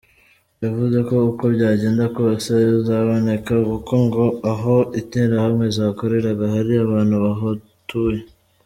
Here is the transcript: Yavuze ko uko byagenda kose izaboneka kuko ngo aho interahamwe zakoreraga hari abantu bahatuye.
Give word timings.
Yavuze 0.63 0.97
ko 1.09 1.15
uko 1.31 1.43
byagenda 1.55 2.03
kose 2.17 2.51
izaboneka 2.79 3.53
kuko 3.69 3.93
ngo 4.05 4.25
aho 4.51 4.75
interahamwe 4.99 5.65
zakoreraga 5.77 6.45
hari 6.55 6.73
abantu 6.85 7.15
bahatuye. 7.25 8.21